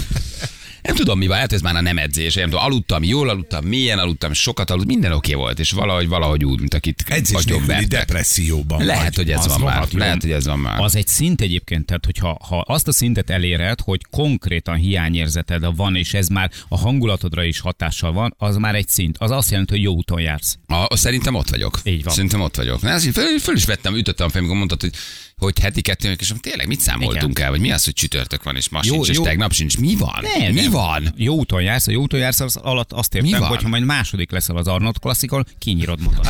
[0.88, 3.64] Nem tudom mi van, hogy ez már a nem edzés, nem tudom, aludtam, jól aludtam,
[3.64, 7.44] milyen aludtam, sokat aludtam, minden oké volt, és valahogy, valahogy úgy, mint akit Edzés
[7.88, 9.14] depresszióban Lehet, vagy.
[9.16, 9.86] hogy ez Az van már.
[9.90, 9.98] jó.
[9.98, 10.80] Lehet, hogy ez van már.
[10.80, 15.96] Az egy szint egyébként, tehát hogyha ha azt a szintet eléred, hogy konkrétan hiányérzeted van,
[15.96, 19.16] és ez már a hangulatodra is hatással van, az már egy szint.
[19.18, 20.58] Az azt jelenti, hogy jó úton jársz.
[20.66, 21.80] A, szerintem ott vagyok.
[21.84, 22.14] Így van.
[22.14, 22.82] Szerintem ott vagyok.
[22.82, 24.92] Na, ezt föl, föl is vettem, ütöttem fel, amikor mondtad, hogy
[25.38, 27.44] hogy heti kettő, és tényleg mit számoltunk Igen.
[27.44, 29.22] el, vagy mi az, hogy csütörtök van, és ma Jó, sincs, és jó.
[29.22, 29.78] tegnap sincs.
[29.78, 30.24] Mi van?
[30.38, 30.70] Nem, mi nem.
[30.70, 31.12] van?
[31.16, 34.30] Jó úton jársz, a jó úton jársz az alatt azt értem, hogy ha majd második
[34.30, 36.26] leszel az Arnold klasszikon, kinyírod magad.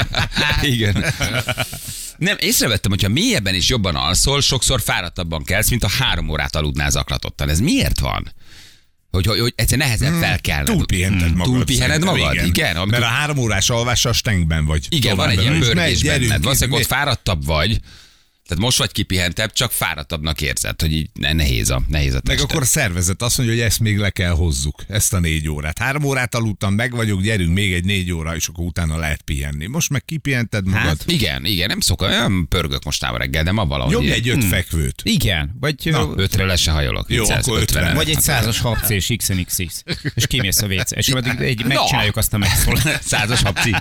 [0.62, 1.04] Igen.
[2.16, 6.90] Nem, észrevettem, hogyha mélyebben és jobban alszol, sokszor fáradtabban kelsz, mint a három órát aludnál
[6.90, 7.48] zaklatottan.
[7.48, 8.32] Ez miért van?
[9.10, 10.66] Hogy, hogy, hogy egyszer nehezebb felkelned.
[10.74, 11.52] Túlpihented magad.
[11.54, 12.34] Túlpihened magad?
[12.46, 12.76] Igen.
[12.76, 14.86] amikor- Mert a három órás alvással stengben vagy.
[14.88, 16.42] Igen, van egy ilyen És pörgés benned.
[16.42, 17.78] Valószínűleg ott fáradtabb vagy,
[18.52, 22.40] tehát most vagy kipihentebb, csak fáradtabbnak érzed, hogy így ne- nehéz a, nehéz a Meg
[22.40, 25.78] akkor a szervezet azt mondja, hogy ezt még le kell hozzuk, ezt a négy órát.
[25.78, 29.66] Három órát aludtam, meg vagyok, gyerünk még egy négy óra, és akkor utána lehet pihenni.
[29.66, 30.82] Most meg kipihented magad.
[30.82, 34.04] Hát, igen, igen, nem szokott, nem pörgök mostában reggel, de ma valahogy.
[34.04, 35.00] Így- egy öt fekvőt.
[35.04, 37.10] Igen, vagy, Na, Ötről le se hajolok.
[37.10, 37.82] Jó, Viccelsz, akkor ötven.
[37.82, 37.96] ötven.
[37.96, 39.82] vagy egy százas habcés XNXX,
[40.14, 43.02] és kimész a WC, és addig egy, megcsináljuk azt a megszólalást.
[43.12, 43.74] Százas habci.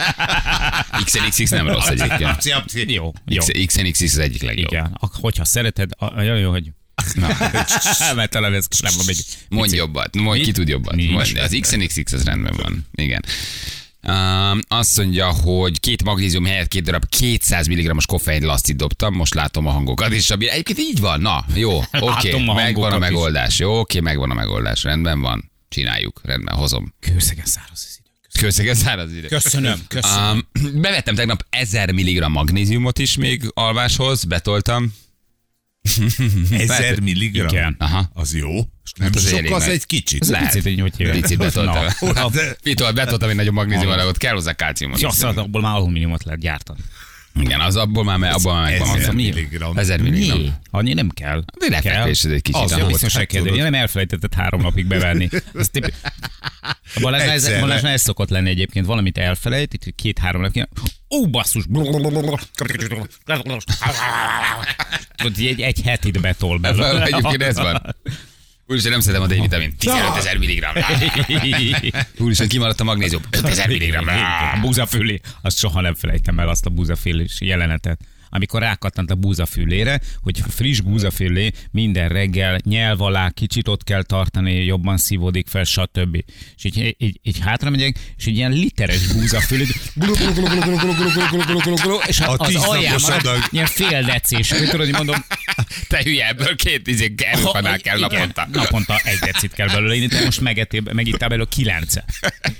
[1.03, 2.45] XNXX nem rossz egyébként.
[2.91, 3.43] Jó, jó.
[3.65, 4.60] XNXX az egyik legjobb.
[4.61, 6.71] Igen, hogyha szereted, a- olyan jó, hogy
[7.13, 7.27] Na,
[8.15, 9.25] mert talán ez nem van egy...
[9.49, 10.95] Mondj jobbat, mondj, ki tud jobbat.
[10.95, 12.85] Mondj, az XNXX az rendben van.
[12.95, 13.25] Igen.
[14.07, 19.33] Um, azt mondja, hogy két magnézium helyett két darab 200 mg-os koffein lasztit dobtam, most
[19.33, 22.93] látom a hangokat, és a egyébként így van, na, jó, oké, a megvan a hangokat
[22.93, 22.99] is.
[22.99, 26.93] megoldás, jó, oké, megvan a megoldás, rendben van, csináljuk, rendben, hozom.
[26.99, 27.90] Kőszegen száraz.
[28.41, 29.27] Köszönöm, száraz idő.
[29.27, 30.47] Köszönöm, köszönöm.
[30.63, 34.93] Um, bevettem tegnap 1000 mg magnéziumot is még alváshoz, betoltam.
[36.51, 37.47] Ezer milligram.
[37.47, 37.75] Igen.
[37.79, 38.09] Aha.
[38.13, 38.53] Az jó.
[38.53, 40.21] Nem Hát az sok, az egy kicsit.
[40.21, 41.19] Ez egy picit, hogy hogy hívják.
[41.19, 41.85] Picit betoltam.
[42.63, 44.99] Pitol, betoltam egy nagyobb magnézium alagot, kell hozzá kálciumot.
[44.99, 46.79] Ja, szóval abból már alumíniumot lehet gyártani.
[47.39, 48.97] Igen, az abból már, abból már megvan.
[48.97, 49.77] Ezer milligram.
[49.77, 50.39] Ezer milligram.
[50.39, 50.51] Mi?
[50.69, 51.43] Annyi nem kell.
[51.59, 52.61] De lefekvés, ez egy kicsit.
[52.61, 53.49] Az hát biztonság kérdő.
[53.49, 53.63] tudod.
[53.63, 55.29] Nem elfelejtetted három napig bevenni.
[55.55, 55.93] Ez tip...
[56.95, 57.59] A Balázsnál ez.
[57.59, 58.85] Balázsnál ez szokott lenni egyébként.
[58.85, 60.67] Valamit elfelejt, itt két-három napig.
[61.09, 61.63] Ó, basszus!
[65.15, 67.03] Tudod, egy, egy hetit betol belőle.
[67.03, 67.95] Egyébként ez van.
[68.71, 69.75] Úristen, nem szeretem a D-vitamin.
[69.77, 70.73] 15 ezer milligram.
[72.19, 73.21] Úristen, kimaradt a magnézium.
[73.29, 74.07] 5 ezer milligram.
[74.07, 77.99] A búzafülé, azt soha nem felejtem el azt a búzafülés jelenetet.
[78.33, 84.65] Amikor rákattant a búzafülére, hogy friss búzafülé minden reggel nyelv alá kicsit ott kell tartani,
[84.65, 86.23] jobban szívódik fel, stb.
[86.55, 89.65] És így, így, így hátra megyek, és egy ilyen literes búzafülé,
[92.07, 92.19] és
[92.93, 93.39] az adag.
[93.51, 94.47] ilyen fél decés.
[94.47, 95.25] Tudod, hogy mondom,
[95.87, 98.47] Te hülye, ebből két izé erőpanál kell igen, naponta.
[98.51, 102.05] naponta egy decit kell belőle inni, de most megettél, megittál belőle kilencet.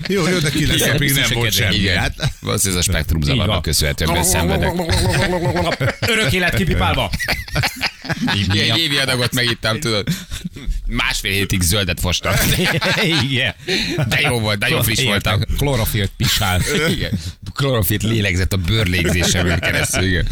[0.07, 1.75] Jó, jó, de kilenc Igen, napig nem volt semmi.
[1.75, 1.97] Igen.
[1.97, 4.71] Hát, Valószínűleg ez a spektrum zavarnak köszönhetően szenvedek.
[5.99, 7.11] Örök élet kipipálva.
[8.25, 10.07] Egy évi adagot megittem, tudod.
[10.87, 12.33] Másfél hétig zöldet fostam.
[13.29, 13.53] Igen.
[14.07, 15.41] De jó volt, nagyon friss voltam.
[15.57, 16.61] Klorofilt pisál.
[16.89, 17.11] Igen.
[17.53, 20.27] Klorofilt lélegzett a bőrlégzésemön keresztül, igen.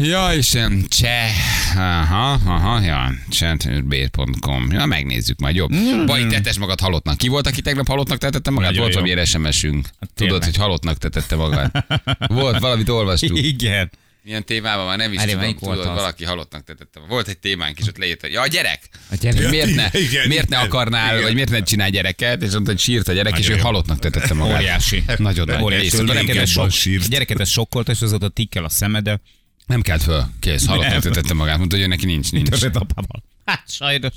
[0.00, 1.30] Ja, Isten, cseh,
[1.76, 4.68] aha, aha, ja, cseh.b.com.
[4.72, 5.70] Ja, megnézzük majd jobb.
[6.06, 7.16] Baj, tettes magad halottnak.
[7.16, 8.68] Ki volt, aki tegnap halottnak tetette magát?
[8.70, 9.00] Nagyon Volt jó.
[9.00, 9.88] valami SMS-ünk.
[9.98, 10.42] Tudod, tényleg.
[10.42, 11.86] hogy halottnak tetette magát.
[12.26, 13.38] Volt, valamit olvastuk.
[13.42, 13.90] Igen.
[14.28, 15.86] Milyen témában már nem is Várj, tudom, tudod, az?
[15.86, 17.00] valaki halottnak tetette.
[17.08, 18.88] Volt egy témánk, és ott leírta, ja, a gyerek.
[19.10, 19.40] A gyerek.
[19.40, 21.22] Hogy miért ne, Igen, miért ne akarnál, igen.
[21.22, 23.98] vagy miért ne csinál gyereket, és mondta, hogy sírt a gyerek, és ő Nagyon halottnak
[23.98, 24.56] tetette magát.
[24.56, 25.04] Óriási.
[25.16, 25.62] Nagyon nagy.
[25.62, 25.96] Óriási.
[25.96, 29.20] A gyereket sok a gyereket ez sokkolt, és azóta tikkel a szemede.
[29.66, 30.24] Nem kelt föl.
[30.40, 31.58] Kész, halottnak tetette magát.
[31.58, 32.48] Mondta, hogy neki nincs, nincs.
[32.48, 33.22] Többet apával.
[33.44, 34.14] Hát sajnos.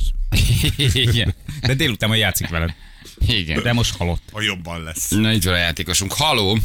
[0.94, 1.34] Igen.
[1.62, 2.74] De délután majd játszik veled.
[3.28, 3.64] Igen.
[3.64, 4.22] De most halott.
[4.32, 5.10] ha jobban lesz.
[5.10, 6.14] Na itt van a játékosunk.
[6.14, 6.58] Haló!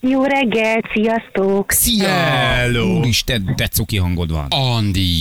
[0.00, 1.70] Jó reggelt, sziasztok!
[1.72, 2.08] Szia!
[2.08, 2.98] Hello.
[2.98, 4.46] Úristen, de cuki hangod van.
[4.50, 5.20] Andi!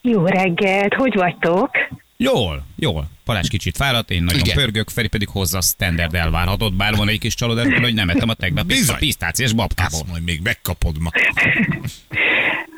[0.00, 1.70] Jó reggelt, hogy vagytok?
[2.16, 3.10] Jól, jól.
[3.24, 4.56] Balázs kicsit fáradt, én nagyon Igen.
[4.56, 8.28] pörgök, Feri pedig hozza a standard elvárhatott, bár van egy kis csalódás, hogy nem ettem
[8.28, 8.94] a tegnap Bizony.
[8.94, 10.00] a pisztáciás babkából.
[10.00, 11.10] Azt majd még megkapod ma.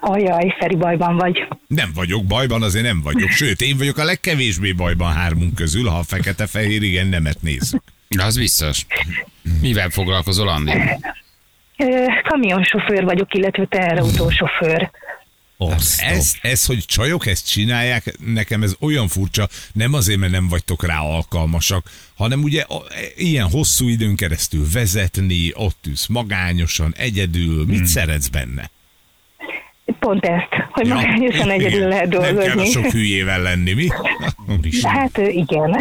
[0.01, 1.47] Ajaj, Feri bajban vagy.
[1.67, 3.31] Nem vagyok bajban, azért nem vagyok.
[3.31, 7.83] Sőt, én vagyok a legkevésbé bajban hármunk közül, ha a fekete-fehér igen nemet nézzük.
[8.19, 8.87] Az biztos.
[9.61, 10.73] Mivel foglalkozol, Andi?
[12.23, 14.91] Kamionsofőr vagyok, illetve teherautósofőr.
[15.99, 20.87] Ez, ez, hogy csajok ezt csinálják, nekem ez olyan furcsa, nem azért, mert nem vagytok
[20.87, 22.85] rá alkalmasak, hanem ugye a-
[23.17, 28.71] ilyen hosszú időn keresztül vezetni, ott ülsz magányosan, egyedül, mit szeretsz benne?
[29.99, 31.89] Pont ezt, hogy magányosan egyedül igen.
[31.89, 32.65] lehet Nem kell a dolgozni.
[32.71, 33.89] sok hülyével lenni, mi?
[34.83, 35.77] Hát igen,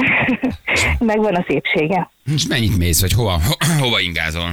[0.99, 2.09] megvan a szépsége.
[2.35, 4.49] És mennyit mész, vagy hova, ho- hova ingázol?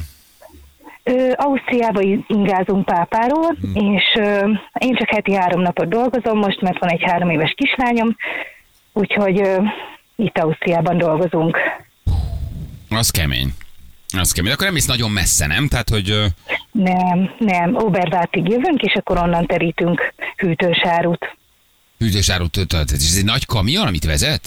[1.02, 6.90] Ö, Ausztriába ingázunk pápáról, és ö, én csak heti három napot dolgozom most, mert van
[6.90, 8.16] egy három éves kislányom,
[8.92, 9.62] úgyhogy ö,
[10.16, 11.58] itt Ausztriában dolgozunk.
[12.90, 13.54] Az kemény.
[14.18, 14.52] Az kemény.
[14.52, 15.68] Akkor nem mész nagyon messze, nem?
[15.68, 16.14] Tehát, hogy
[16.72, 21.36] Nem, nem, Obervártig jövünk, és akkor onnan terítünk hűtősárút.
[21.98, 22.90] hűtősárút töltött.
[22.90, 24.42] Ez egy nagy kamion, amit vezet?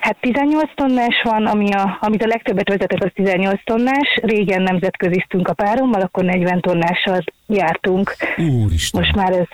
[0.00, 4.18] Hát 18 tonnás van, ami a, amit a legtöbbet vezetek, az 18 tonnás.
[4.22, 8.16] Régen nemzetköziztünk a párommal, akkor 40 tonnással jártunk.
[8.36, 9.00] Úristen.
[9.00, 9.46] Most már ez,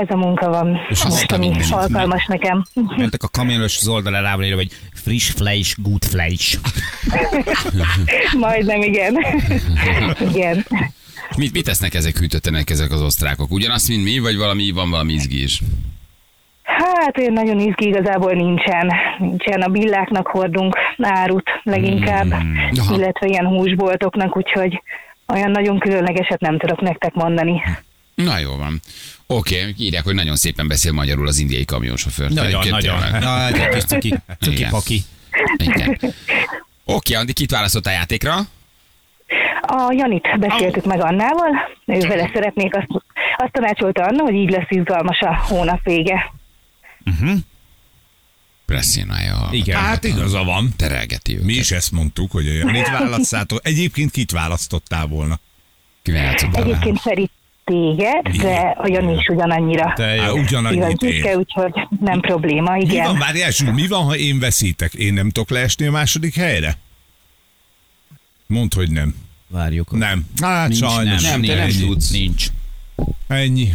[0.00, 2.64] ez a munka van, És most, ami alkalmas nekem.
[2.96, 6.58] Mentek a kamionos az oldalán írva, hogy friss fleisch, good fleisch.
[8.38, 9.16] Majdnem, igen.
[10.32, 10.66] igen.
[11.36, 13.50] Mit, mit tesznek ezek hűtöttenek ezek az osztrákok?
[13.50, 15.60] Ugyanazt, mint mi, vagy valami, van valami izgi is?
[16.62, 18.92] Hát olyan nagyon izgi igazából nincsen.
[19.18, 19.62] Nincsen.
[19.62, 22.94] A billáknak hordunk árut leginkább, Aha.
[22.94, 24.82] illetve ilyen húsboltoknak, úgyhogy
[25.32, 27.62] olyan nagyon különlegeset nem tudok nektek mondani.
[28.24, 28.80] Na jó van.
[29.26, 32.28] Oké, okay, írják, hogy nagyon szépen beszél magyarul az indiai kamionsofőr.
[32.28, 33.00] Nagyon, Egyébként nagyon.
[33.00, 33.22] tényleg.
[33.22, 34.70] Na, de kis cuki, cuki Igen.
[34.70, 35.02] paki.
[35.56, 35.88] Igen.
[35.90, 36.12] Oké,
[36.84, 38.36] okay, Andi, kit választottál játékra?
[39.60, 41.50] A Janit beszéltük meg Annával,
[41.86, 42.86] ő vele szeretnék, azt,
[43.36, 46.32] azt tanácsolta Anna, hogy így lesz izgalmas a hónap vége.
[48.66, 49.48] Presszionálja.
[49.50, 49.78] Igen.
[49.78, 50.72] Hát igaza van.
[50.76, 51.44] Terelgeti őket.
[51.44, 53.60] Mi is ezt mondtuk, hogy a Janit választátok.
[53.62, 55.38] Egyébként kit választottál volna?
[56.02, 56.34] Kivel?
[56.52, 57.30] Egyébként Feri
[57.70, 60.38] téged, de a Jani is ugyanannyira Á, jó.
[60.38, 61.34] ugyanannyit én.
[61.34, 63.04] úgyhogy nem probléma, Mi igen.
[63.06, 64.94] van, várjál, Zsül, mi van, ha én veszítek?
[64.94, 66.76] Én nem tudok leesni a második helyre?
[68.46, 69.14] Mondd, hogy nem.
[69.48, 69.90] Várjuk.
[69.98, 70.26] Nem.
[70.40, 71.22] Hát Nincs, sajnos.
[71.22, 72.10] nem, te nem nincs, tudsz.
[72.10, 72.46] Nincs.
[73.28, 73.70] Ennyi.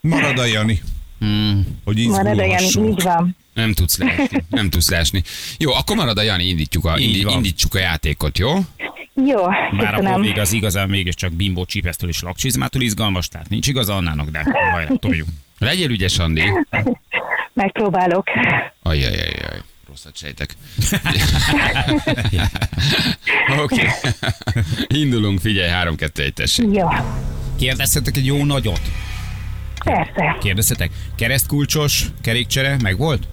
[0.00, 0.80] Marad a Jani.
[1.18, 1.66] Hmm.
[1.84, 3.36] Hogy Marad a Jani, így van.
[3.54, 4.44] Nem tudsz leesni.
[4.48, 5.22] Nem tudsz leesni.
[5.58, 8.54] Jó, akkor marad a Jani, indítjuk a, indi, indítsuk a játékot, jó?
[9.24, 10.20] Jó, Bár akkor köszönöm.
[10.20, 14.88] még az igazán mégiscsak bimbó csípesztől és lakcsizmától izgalmas, tehát nincs igaza Annának, de hajrá,
[14.98, 15.28] toljuk.
[15.58, 16.42] Legyél ügyes, Andi.
[17.52, 18.26] Megpróbálok.
[18.82, 19.60] Ajjajajaj.
[19.88, 20.50] Rosszat sejtek.
[23.62, 23.86] Oké.
[24.86, 26.66] Indulunk, figyelj, 3 2 1 tessék.
[26.72, 26.88] Jó,
[27.58, 28.80] Kérdezhetek egy jó nagyot?
[29.84, 30.90] persze, Kérdezhetek.
[31.14, 33.28] Keresztkulcsos kerékcsere meg volt?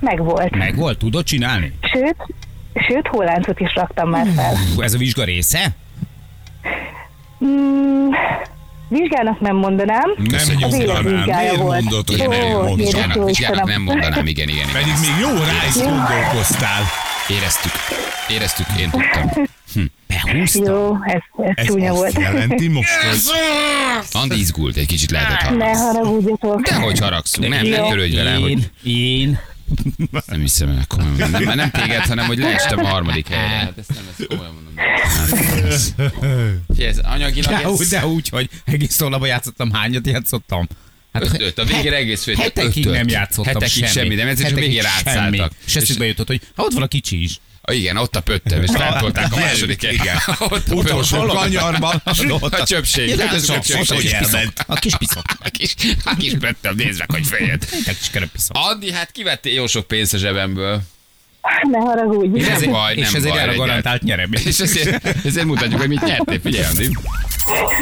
[0.00, 0.56] meg volt.
[0.56, 0.98] Meg volt?
[0.98, 1.72] Tudod csinálni?
[1.92, 2.16] Sőt,
[2.88, 4.54] sőt, hóláncot is raktam már fel.
[4.74, 5.66] Hú, Ez a vizsga része?
[7.44, 8.08] Mm,
[8.88, 10.10] vizsgának nem mondanám.
[10.16, 10.78] Nem A nyomtanám.
[10.78, 11.80] véleményvizsgája Miért volt.
[11.82, 13.24] mondod, hogy Ó, nem mondtam?
[13.24, 14.68] Vizsgának, nem mondanám, igen, igen, igen.
[14.72, 16.82] Pedig még jó rá is gondolkoztál.
[17.28, 17.72] Éreztük.
[18.28, 19.30] Éreztük, én tudtam.
[20.06, 20.70] Behúzta?
[20.70, 22.12] Jó, ez, ez Ez csúnya volt.
[22.18, 23.18] jelenti most, hogy
[24.12, 25.76] Andi izgult, egy kicsit lehetett Ne hallani.
[25.98, 26.60] haragudjatok.
[26.60, 29.38] De hogy haragszunk, nem, nem törődj vele, hogy Én, én.
[30.26, 31.30] nem hiszem el, komolyan.
[31.30, 33.54] Nem, nem téged, hanem hogy leestem a harmadik helyre.
[33.54, 34.74] Hát ezt nem, ezt komolyan mondom.
[36.66, 37.88] Figyelj, ez anyagilag De, ez...
[37.88, 40.66] de úgy, hogy egész tolaba játszottam, hányat játszottam?
[41.12, 42.34] Ötöt, a végére egész fél.
[42.34, 45.52] Hetekig nem játszottam Hetekig semmi, nem, ez csak végére átszálltak.
[45.66, 47.40] És eszükbe jutott, hogy ha ott van a kicsi is.
[47.72, 50.16] Igen, ott a pöttöm, és feltolták a második Igen.
[50.38, 51.36] Ott a Utolsó pöttöm.
[51.36, 52.02] kanyarban.
[52.40, 53.20] A csöpség.
[54.66, 55.24] A kis piszok.
[55.38, 55.74] A kis.
[56.04, 57.68] A kis, pöttöm, nézd meg, hogy fejed.
[58.48, 60.82] Andi, hát kivettél jó sok pénzt a zsebemből.
[61.70, 62.40] Ne haragudj.
[62.40, 64.42] Nem ezért- baj, és ezért baj, garantált nyeremény.
[64.46, 66.40] És ezért, ezért mutatjuk, hogy mit nyertél.
[66.40, 66.88] Figyelj, Andi.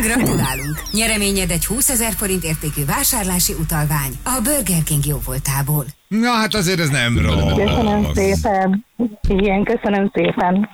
[0.02, 0.82] Gratulálunk!
[0.92, 5.84] Nyereményed egy 20 ezer forint értékű vásárlási utalvány a Burger King jóvoltából.
[6.08, 8.14] Na hát azért ez nem Köszönöm rossz.
[8.14, 8.84] szépen.
[9.28, 10.68] Igen, köszönöm szépen.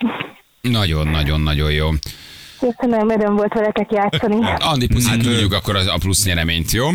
[0.61, 1.88] Nagyon-nagyon-nagyon jó.
[2.61, 4.37] Köszönöm, öröm volt veletek játszani.
[4.59, 6.88] Andi, puszi, tudjuk akkor az a plusz nyereményt, jó?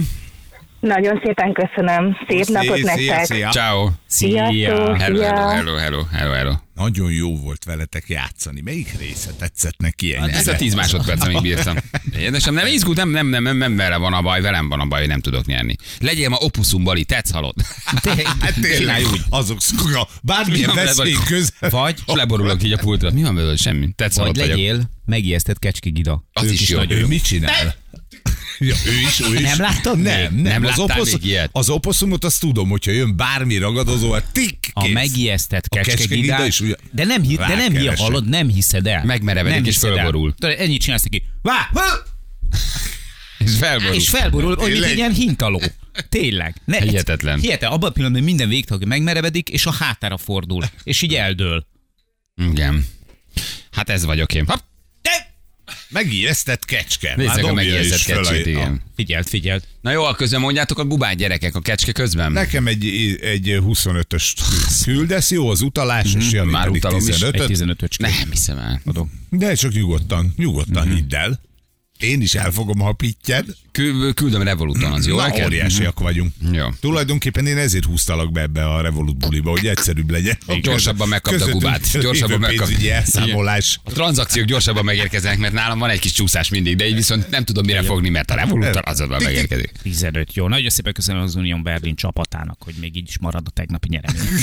[0.83, 2.17] Nagyon szépen köszönöm.
[2.27, 3.25] Szép napot Szia, szia, nektek.
[3.25, 3.49] szia.
[3.49, 3.89] Ciao.
[4.07, 4.43] Szia.
[4.43, 5.21] Hello, hello,
[5.75, 6.53] hello, hello, hello.
[6.75, 8.61] Nagyon jó volt veletek játszani.
[8.61, 10.55] Melyik része tetszett neki Hát Ez a ennyire?
[10.57, 11.75] 10 másodperc, amíg bírtam.
[12.19, 14.85] Édesem, nem izgult, nem, nem, nem, nem, nem vele van a baj, velem van a
[14.85, 15.75] baj, hogy nem tudok nyerni.
[15.99, 17.55] Legyél ma opuszum bali, tetsz halott.
[17.85, 18.01] Hát
[18.53, 19.21] tényleg, Csinálj úgy.
[19.29, 21.69] azok szoga, bármilyen veszély vagy- közel.
[21.69, 23.11] Vagy, És leborulok így a pultra.
[23.11, 23.55] Mi van belőle?
[23.55, 23.89] Semmi.
[23.95, 24.49] Tetsz vagy halott vagyok.
[24.55, 26.23] legyél megijesztett kecskigida.
[26.33, 26.79] Az Ők is jó.
[26.89, 27.75] Ő mit csinál?
[28.65, 29.41] Ja, ő is, ő is.
[29.41, 30.03] Nem láttad még?
[30.05, 30.61] Nem, nem.
[30.61, 31.49] Nem az, oposz, ilyet?
[31.53, 34.93] az oposzumot azt tudom, hogyha jön bármi ragadozó, tik, A kész.
[34.93, 38.87] megijesztett A kecskegida kecskegidát, is ugye de nem, hi- de nem hi, hallod, nem hiszed
[38.87, 39.05] el.
[39.05, 40.33] Megmerevedik Nem és fölborul.
[40.39, 41.23] Ennyit csinálsz neki.
[41.41, 41.69] Vá!
[41.71, 41.83] Vá!
[43.37, 43.95] És felborul.
[43.95, 45.61] És felborul, hogy egy ilyen hintaló.
[46.09, 46.55] Tényleg.
[46.65, 47.39] Ne, Hihetetlen.
[47.39, 47.71] Hihetetlen.
[47.71, 50.63] Abban a pillanatban minden végtag megmerevedik, és a hátára fordul.
[50.83, 51.65] És így eldől.
[52.51, 52.85] Igen.
[53.71, 54.45] Hát ez vagyok én.
[54.47, 54.59] Hopp.
[55.89, 57.13] Megijesztett kecske.
[57.15, 57.53] Nézzek a a-
[58.05, 58.81] kecsét, igen.
[58.95, 59.67] Figyelt, figyelt.
[59.81, 62.31] Na jó, a közben mondjátok a gubát gyerekek a kecske közben.
[62.31, 62.85] Nekem egy,
[63.21, 64.33] egy 25-ös
[64.83, 66.55] küldesz, jó az utalás, és Jani Mhm.
[66.55, 67.05] Már pedig utalom is.
[67.05, 68.81] 15 Egy 15 Nem hiszem el.
[69.29, 70.95] De csak nyugodtan, nyugodtan Mhm.
[70.95, 71.39] hidd el.
[72.03, 73.45] Én is elfogom, ha pittyed.
[73.71, 75.45] Kül- küldöm Revoluton, az jó Na, neked?
[75.45, 76.33] óriásiak vagyunk.
[76.51, 76.65] Jó.
[76.79, 80.37] Tulajdonképpen én ezért húztalak be ebbe a Revolut buliba, hogy egyszerűbb legyen.
[80.61, 82.01] Gyorsabban megkapta a Közöttünk gubát.
[82.01, 83.79] Gyorsabban pénzügyi elszámolás.
[83.83, 87.43] A tranzakciók gyorsabban megérkeznek, mert nálam van egy kis csúszás mindig, de így viszont nem
[87.43, 89.71] tudom mire fogni, mert a Revoluton azonnal megérkezik.
[89.81, 90.33] 15.
[90.33, 93.87] Jó, nagyon szépen köszönöm az Unión Berlin csapatának, hogy még így is marad a tegnapi
[93.91, 94.21] nyeremény.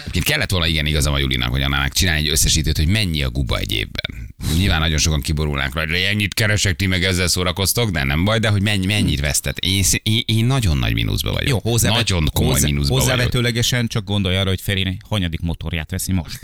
[0.00, 3.30] Egyébként kellett volna igen igazam a Julinak, hogy Annának csinálni egy összesítőt, hogy mennyi a
[3.30, 4.34] guba egy évben.
[4.56, 8.38] Nyilván nagyon sokan kiborulnánk rajta, hogy ennyit keresek, ti meg ezzel szórakoztok, de nem baj,
[8.38, 9.58] de hogy mennyi, mennyit vesztett.
[9.58, 11.48] Én, én, én nagyon nagy mínuszba vagyok.
[11.48, 13.08] Jó, hozzávet, nagyon komoly hozzá, mínuszba vagyok.
[13.08, 16.38] hozzávetőlegesen csak gondolj arra, hogy Feri hanyadik motorját veszi most.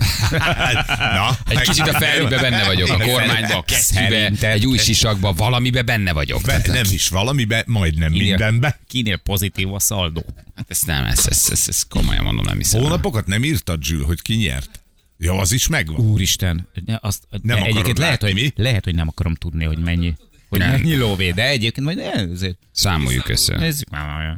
[1.17, 5.81] Na, Egy kicsit a felvibe benne vagyok, a kormányba, a kesztyűbe, egy új sisakba, valamibe
[5.81, 6.41] benne vagyok.
[6.41, 8.79] Be, nem is valamibe, majdnem mindenbe.
[8.87, 10.25] Kinél pozitív a szaldó.
[10.55, 12.81] Hát ezt nem, ezt, ezt, ezt, ezt komolyan mondom, nem hiszem.
[12.81, 14.81] Hónapokat nem írtad, Zsül, hogy ki nyert?
[15.17, 15.99] Ja, az is megvan.
[15.99, 16.67] Úristen,
[16.99, 18.63] azt, Nem egyébként lehet látni, hogy, mi?
[18.63, 20.13] lehet, hogy nem akarom tudni, hogy mennyi,
[20.49, 20.69] hogy Nem.
[20.71, 23.55] mennyi lóvé, de egyébként majd ezért Számoljuk össze.
[23.55, 24.37] nézzük már.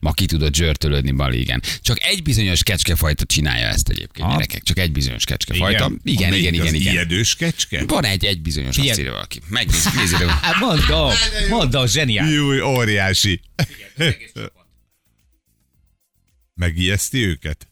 [0.00, 1.62] Ma ki tudod zsörtölődni Bali, igen.
[1.80, 4.32] Csak egy bizonyos kecskefajta csinálja ezt egyébként, Aha.
[4.32, 4.62] gyerekek.
[4.62, 5.84] Csak egy bizonyos kecskefajta.
[5.84, 6.74] Igen, igen, igen, igen.
[6.74, 6.92] Igen.
[6.92, 7.84] ijedős kecske?
[7.86, 8.98] Van egy, egy bizonyos, azt Igen.
[8.98, 9.40] írja valaki.
[9.48, 10.18] Megnézzük, nézzük.
[10.42, 11.12] Hát mondd a,
[11.48, 12.28] mondd zseniál.
[12.30, 13.40] Júj, óriási.
[16.54, 17.67] Megijeszti őket?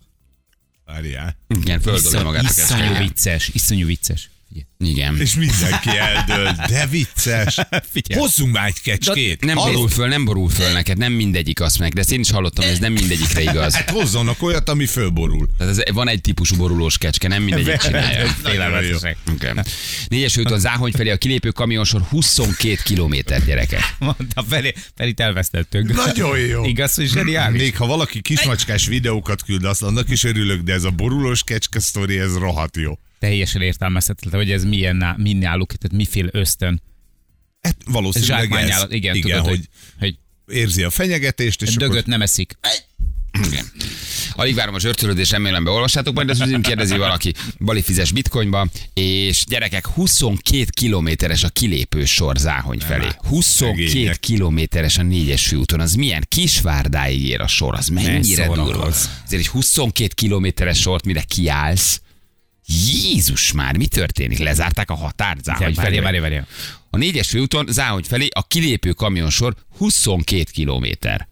[0.87, 1.37] Várjál.
[1.49, 4.31] Igen, földobja magát a Iszonyú vicces, iszonyú vicces.
[4.78, 5.20] Igen.
[5.20, 6.52] És mindenki eldől.
[6.68, 7.59] De vicces.
[7.92, 8.20] Figyelj.
[8.20, 9.44] Hozzunk már egy kecskét.
[9.44, 9.74] Nem Hallod?
[9.74, 12.68] borul föl, nem borul föl neked, nem mindegyik azt meg, de ezt én is hallottam,
[12.68, 13.74] ez nem mindegyikre igaz.
[13.74, 15.48] Hát hozzanak olyat, ami fölborul.
[15.59, 18.26] Tehát ez, van egy típusú borulós kecske, nem mindegyik csinálja.
[18.26, 19.16] Félelmetesek.
[19.35, 19.52] Okay.
[20.09, 23.94] Négyes úton Záhony felé a kilépő kamionsor 22 kilométer gyerekek.
[23.98, 25.94] Mondta, Feri, Ferit elvesztettünk.
[26.06, 26.64] Nagyon jó.
[26.64, 27.61] Igaz, hogy zseniális?
[27.61, 31.80] Még ha valaki kismacskás videókat küld, azt annak is örülök, de ez a borulós kecske
[31.80, 32.98] sztori, ez rohadt jó.
[33.18, 36.83] Teljesen értelmezhetetlen, hogy ez milyen, ná- mi náluk, tehát miféle ösztön.
[37.62, 42.07] Hát valószínűleg ez, igen, igen tudod, hogy, hogy, hogy érzi a fenyegetést, és akkor dögöt
[42.07, 42.59] nem eszik.
[43.44, 43.64] Igen.
[44.33, 49.44] Alig várom a zsörtölődés, remélem beolvassátok majd, az üzim kérdezi valaki, Bali fizes bitcoinba, és
[49.48, 53.09] gyerekek, 22 kilométeres a kilépő sor Záhony felé.
[53.29, 54.20] 22 szegények.
[54.20, 58.83] kilométeres a négyes főúton, az milyen Kisvárdáig ér a sor, az mennyire durva.
[58.83, 62.00] Azért egy 22 kilométeres sort, mire kiállsz,
[62.66, 64.38] Jézus már, mi történik?
[64.38, 65.74] Lezárták a határt Záhony felé?
[65.74, 66.46] Várja, várja, várja.
[66.90, 71.29] A négyes főúton Záhony felé a kilépő kamionsor 22 kilométer.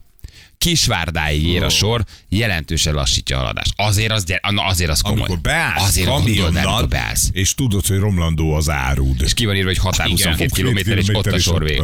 [0.58, 3.72] Kisvárdáig ér a sor, jelentősen lassítja a haladást.
[3.76, 5.18] Azért az, gyere, na azért az komoly.
[5.18, 7.28] amikor beállsz azért kamionnal, amikor beállsz.
[7.32, 9.22] és tudod, hogy romlandó az árud.
[9.22, 11.82] És ki van írva, hogy határ Igen, 22 22 km, és ott a sor vég.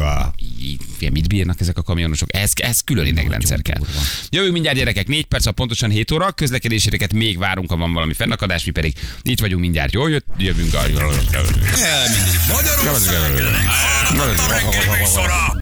[1.11, 2.35] Mit bírnak ezek a kamionosok?
[2.35, 3.81] Ez, ez külön idegrendszer kell.
[4.29, 6.31] Jövünk mindjárt gyerekek, 4 perc, a pontosan 7 óra.
[6.31, 9.93] Közlekedéséreket még várunk, ha van valami fennakadás, mi pedig itt vagyunk mindjárt.
[9.93, 10.81] Jól jött, jövünk a...
[14.87, 15.59] Magyarország.